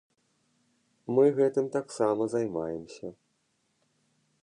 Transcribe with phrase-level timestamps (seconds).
[1.17, 3.07] Мы гэтым таксама займаемся.